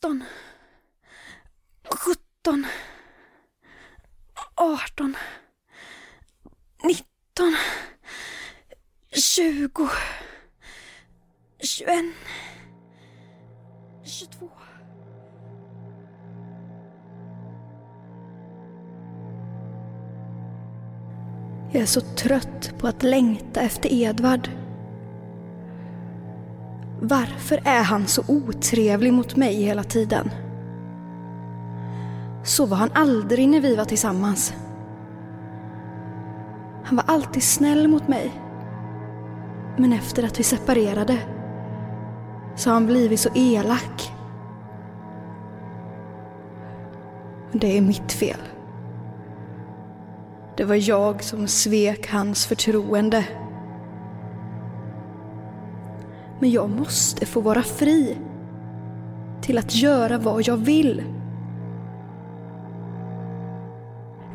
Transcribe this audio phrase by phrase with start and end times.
[0.00, 0.24] 16,
[1.84, 2.66] 17,
[4.54, 5.16] 18,
[6.84, 7.56] 19,
[9.12, 9.88] 20,
[11.60, 12.14] 21,
[14.04, 14.50] 22.
[21.72, 24.59] Jag är så trött på att längta efter Edvard.
[27.02, 30.30] Varför är han så otrevlig mot mig hela tiden?
[32.44, 34.54] Så var han aldrig när vi var tillsammans.
[36.84, 38.32] Han var alltid snäll mot mig.
[39.76, 41.18] Men efter att vi separerade
[42.56, 44.12] så har han blivit så elak.
[47.52, 48.40] Det är mitt fel.
[50.56, 53.24] Det var jag som svek hans förtroende.
[56.40, 58.18] Men jag måste få vara fri
[59.40, 61.02] till att göra vad jag vill.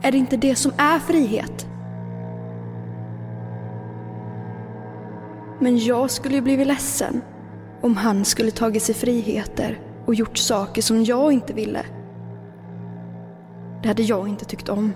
[0.01, 1.67] Är det inte det som är frihet?
[5.59, 7.21] Men jag skulle ju blivit ledsen
[7.81, 11.85] om han skulle tagit sig friheter och gjort saker som jag inte ville.
[13.81, 14.93] Det hade jag inte tyckt om.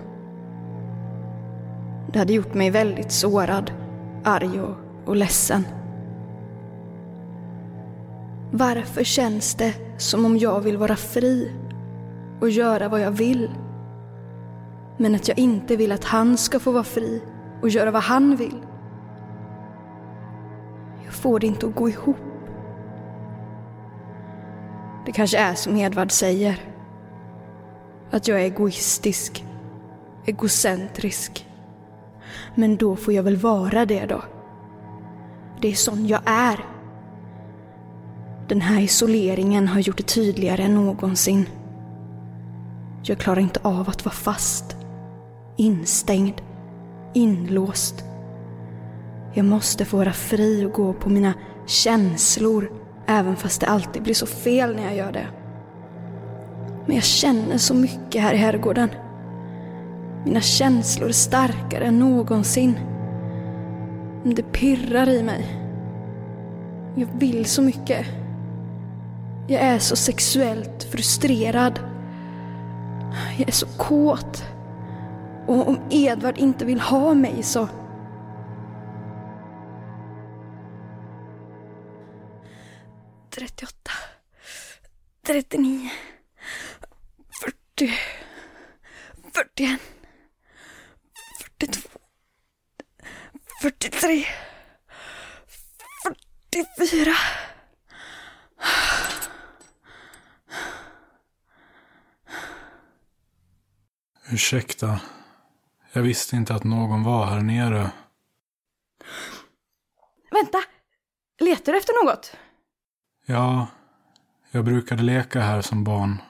[2.12, 3.72] Det hade gjort mig väldigt sårad,
[4.24, 5.64] arg och, och ledsen.
[8.52, 11.52] Varför känns det som om jag vill vara fri
[12.40, 13.50] och göra vad jag vill?
[14.96, 17.22] Men att jag inte vill att han ska få vara fri
[17.62, 18.56] och göra vad han vill.
[21.04, 22.16] Jag får det inte att gå ihop.
[25.06, 26.60] Det kanske är som Edvard säger.
[28.10, 29.44] Att jag är egoistisk,
[30.26, 31.46] egocentrisk.
[32.54, 34.22] Men då får jag väl vara det då.
[35.60, 36.79] Det är sån jag är.
[38.50, 41.46] Den här isoleringen har gjort det tydligare än någonsin.
[43.02, 44.76] Jag klarar inte av att vara fast,
[45.56, 46.34] instängd,
[47.14, 48.04] inlåst.
[49.34, 51.34] Jag måste få vara fri och gå på mina
[51.66, 52.72] känslor,
[53.06, 55.26] även fast det alltid blir så fel när jag gör det.
[56.86, 58.88] Men jag känner så mycket här i herrgården.
[60.24, 62.78] Mina känslor är starkare än någonsin.
[64.24, 65.46] Det pirrar i mig.
[66.94, 68.06] Jag vill så mycket.
[69.50, 71.80] Jag är så sexuellt frustrerad.
[73.38, 74.44] Jag är så kåt.
[75.46, 77.68] Och om Edvard inte vill ha mig så...
[83.30, 83.90] Trettioåtta.
[85.26, 85.88] Trettionio.
[87.44, 87.94] Fyrtio.
[89.34, 89.78] Fyrtioen.
[91.40, 91.98] Fyrtiotvå.
[93.62, 94.24] Fyrtiotre.
[96.04, 97.14] Fyrtiofyra.
[104.32, 105.00] Ursäkta.
[105.92, 107.90] Jag visste inte att någon var här nere.
[110.30, 110.58] Vänta!
[111.40, 112.36] Letar du efter något?
[113.26, 113.66] Ja,
[114.50, 116.22] jag brukade leka här som barn.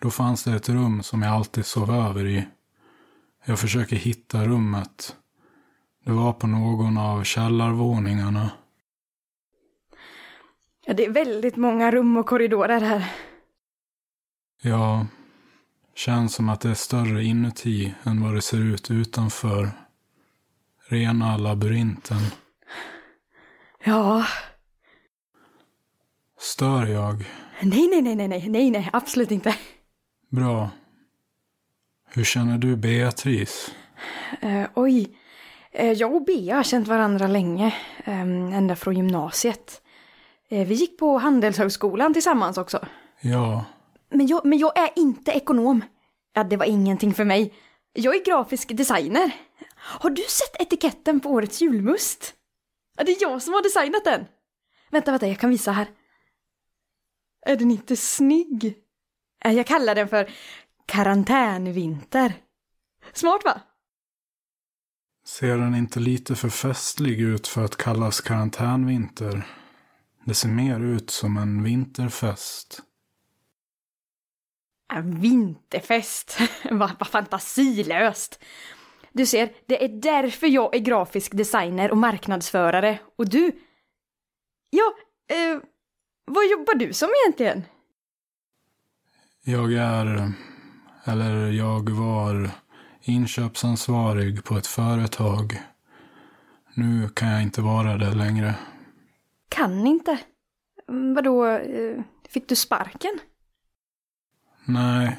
[0.00, 2.48] Då fanns det ett rum som jag alltid sov över i.
[3.44, 5.16] Jag försöker hitta rummet.
[6.04, 8.50] Det var på någon av källarvåningarna.
[10.84, 13.12] Ja, det är väldigt många rum och korridorer här.
[14.62, 15.06] Ja,
[15.98, 19.70] känns som att det är större inuti än vad det ser ut utanför.
[20.88, 22.20] Rena labyrinten.
[23.84, 24.24] Ja.
[26.38, 27.24] Stör jag?
[27.62, 29.54] Nej, nej, nej, nej, nej, nej, nej, absolut inte.
[30.28, 30.70] Bra.
[32.08, 33.74] Hur känner du Beatrice?
[34.44, 35.18] Uh, oj.
[35.80, 37.74] Uh, jag och Bea har känt varandra länge.
[38.06, 39.82] Um, ända från gymnasiet.
[40.52, 42.86] Uh, vi gick på Handelshögskolan tillsammans också.
[43.20, 43.64] Ja.
[44.10, 45.84] Men jag, men jag är inte ekonom.
[46.32, 47.54] Ja, det var ingenting för mig.
[47.92, 49.32] Jag är grafisk designer.
[49.74, 52.34] Har du sett etiketten på årets julmust?
[52.96, 54.24] Ja, det är jag som har designat den.
[54.90, 55.88] Vänta, vänta, jag kan visa här.
[57.46, 58.74] Är den inte snygg?
[59.44, 60.30] Jag kallar den för
[60.86, 62.32] karantänvinter.
[63.12, 63.60] Smart va?
[65.24, 69.46] Ser den inte lite för festlig ut för att kallas karantänvinter?
[70.24, 72.82] Det ser mer ut som en vinterfest.
[74.88, 76.38] En vinterfest?
[76.70, 78.44] Vad va fantasilöst!
[79.12, 82.98] Du ser, det är därför jag är grafisk designer och marknadsförare.
[83.16, 83.52] Och du?
[84.70, 84.94] Ja,
[85.36, 85.60] eh,
[86.24, 87.64] vad jobbar du som egentligen?
[89.44, 90.32] Jag är,
[91.04, 92.50] eller jag var,
[93.02, 95.62] inköpsansvarig på ett företag.
[96.74, 98.54] Nu kan jag inte vara det längre.
[99.48, 100.18] Kan inte?
[100.86, 103.18] Vadå, eh, fick du sparken?
[104.68, 105.16] Nej,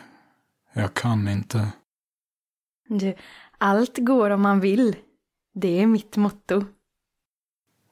[0.73, 1.71] jag kan inte.
[2.87, 3.15] Du,
[3.57, 4.95] allt går om man vill.
[5.53, 6.65] Det är mitt motto.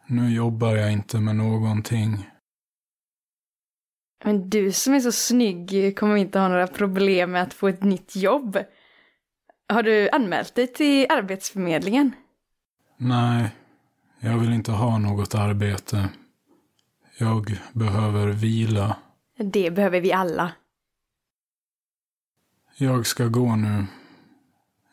[0.08, 2.30] Nu jobbar jag inte med någonting.
[4.24, 7.84] Men du som är så snygg kommer inte ha några problem med att få ett
[7.84, 8.58] nytt jobb.
[9.70, 12.12] Har du anmält dig till Arbetsförmedlingen?
[12.98, 13.52] Nej,
[14.20, 16.10] jag vill inte ha något arbete.
[17.18, 18.96] Jag behöver vila.
[19.38, 20.52] Det behöver vi alla.
[22.80, 23.86] Jag ska gå nu.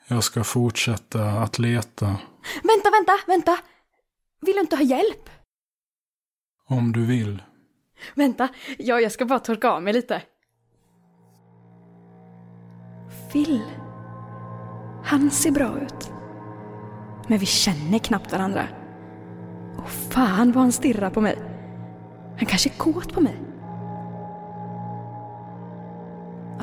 [0.09, 2.07] Jag ska fortsätta att leta.
[2.63, 3.59] Vänta, vänta, vänta!
[4.41, 5.31] Vill du inte ha hjälp?
[6.67, 7.43] Om du vill.
[8.15, 8.49] Vänta,
[8.79, 10.23] ja, jag ska bara torka av mig lite.
[13.33, 13.63] Phil.
[15.05, 16.11] Han ser bra ut.
[17.29, 18.69] Men vi känner knappt varandra.
[19.79, 21.39] Och fan vad han stirrar på mig.
[22.39, 23.54] Han kanske är kåt på mig.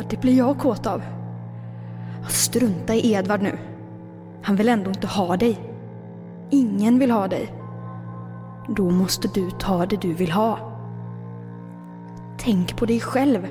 [0.02, 1.02] Ja, det blir jag kåt av.
[2.30, 3.58] Strunta i Edvard nu.
[4.42, 5.60] Han vill ändå inte ha dig.
[6.50, 7.54] Ingen vill ha dig.
[8.68, 10.60] Då måste du ta det du vill ha.
[12.38, 13.48] Tänk på dig själv.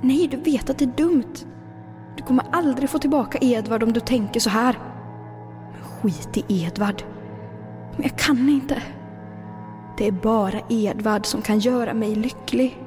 [0.00, 1.34] Nej, du vet att det är dumt.
[2.16, 4.78] Du kommer aldrig få tillbaka Edvard om du tänker så här.
[5.72, 7.02] Men skit i Edvard.
[7.96, 8.82] Men jag kan inte.
[9.98, 12.83] Det är bara Edvard som kan göra mig lycklig.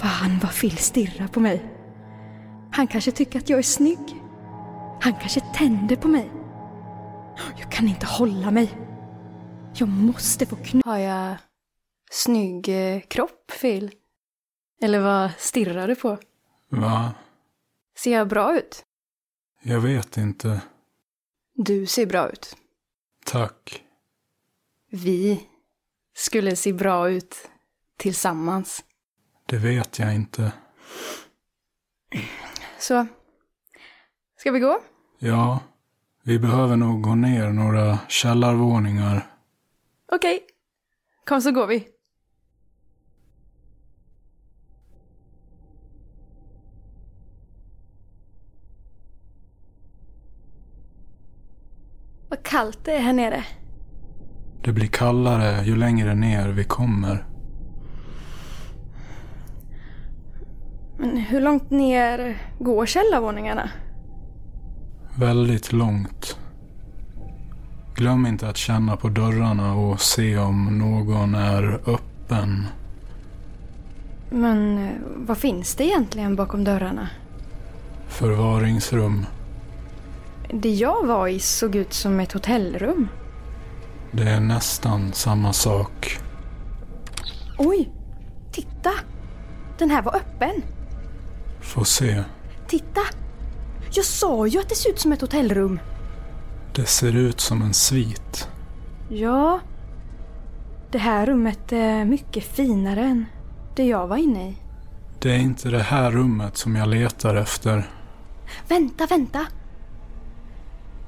[0.00, 1.76] Fan vad Phil stirrar på mig.
[2.72, 4.22] Han kanske tycker att jag är snygg.
[5.00, 6.30] Han kanske tänder på mig.
[7.58, 8.78] Jag kan inte hålla mig.
[9.74, 10.82] Jag måste få knulla.
[10.90, 11.36] Har jag
[12.10, 13.90] snygg eh, kropp, Phil?
[14.82, 16.18] Eller vad stirrar du på?
[16.68, 17.14] Va?
[17.96, 18.82] Ser jag bra ut?
[19.62, 20.60] Jag vet inte.
[21.54, 22.56] Du ser bra ut.
[23.24, 23.82] Tack.
[24.90, 25.46] Vi
[26.14, 27.50] skulle se bra ut
[27.96, 28.84] tillsammans.
[29.50, 30.52] Det vet jag inte.
[32.78, 33.06] Så,
[34.36, 34.78] ska vi gå?
[35.18, 35.60] Ja,
[36.24, 39.26] vi behöver nog gå ner några källarvåningar.
[40.12, 40.40] Okej.
[41.26, 41.88] Kom så går vi.
[52.28, 53.44] Vad kallt det är här nere.
[54.64, 57.29] Det blir kallare ju längre ner vi kommer.
[61.00, 63.70] Men hur långt ner går källarvåningarna?
[65.18, 66.38] Väldigt långt.
[67.94, 72.66] Glöm inte att känna på dörrarna och se om någon är öppen.
[74.30, 77.08] Men eh, vad finns det egentligen bakom dörrarna?
[78.08, 79.26] Förvaringsrum.
[80.52, 83.08] Det jag var i såg ut som ett hotellrum.
[84.12, 86.18] Det är nästan samma sak.
[87.58, 87.90] Oj!
[88.52, 88.90] Titta!
[89.78, 90.62] Den här var öppen.
[91.70, 92.22] Få se.
[92.68, 93.00] Titta!
[93.92, 95.80] Jag sa ju att det ser ut som ett hotellrum.
[96.74, 98.48] Det ser ut som en svit.
[99.08, 99.60] Ja.
[100.90, 103.26] Det här rummet är mycket finare än
[103.76, 104.56] det jag var inne i.
[105.18, 107.90] Det är inte det här rummet som jag letar efter.
[108.68, 109.46] Vänta, vänta!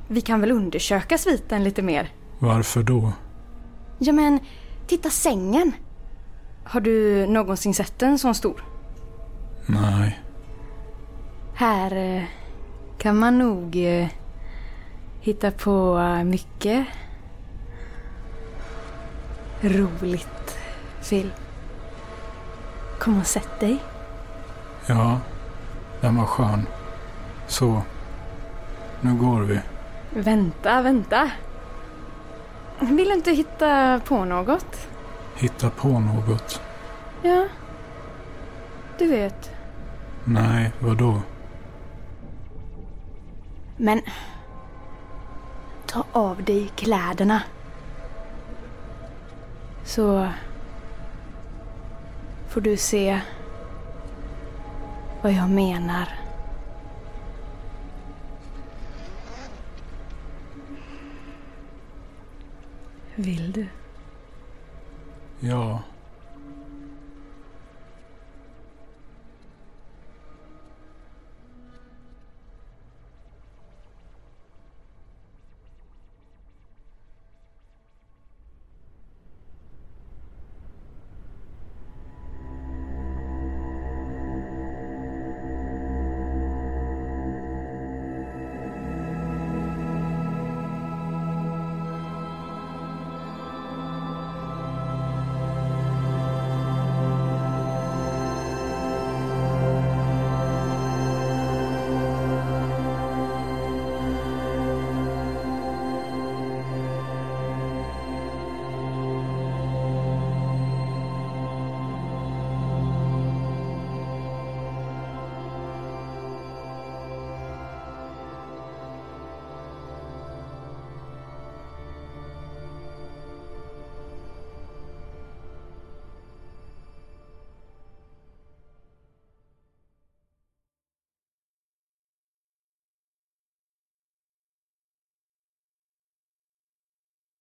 [0.08, 2.12] Vi kan väl undersöka sviten lite mer?
[2.38, 3.12] Varför då?
[3.98, 4.38] Ja men,
[4.86, 5.72] titta sängen!
[6.64, 8.64] Har du någonsin sett den så stor?
[9.66, 10.18] Nej.
[11.54, 12.22] Här eh,
[12.98, 14.08] kan man nog eh,
[15.20, 16.86] hitta på eh, mycket
[19.60, 20.58] roligt,
[21.08, 21.32] Phil.
[22.98, 23.78] Kom och sätt dig.
[24.86, 25.18] Ja,
[26.00, 26.66] den var skön.
[27.46, 27.82] Så,
[29.00, 29.60] nu går vi.
[30.10, 31.30] Vänta, vänta.
[32.80, 34.88] Vill du inte hitta på något?
[35.36, 36.60] Hitta på något.
[37.22, 37.46] Ja.
[38.98, 39.50] Du vet.
[40.24, 41.20] Nej, vadå?
[43.82, 44.00] Men...
[45.86, 47.42] Ta av dig kläderna.
[49.84, 50.28] Så...
[52.48, 53.20] Får du se
[55.22, 56.08] vad jag menar.
[63.14, 63.66] Vill du?
[65.40, 65.82] Ja,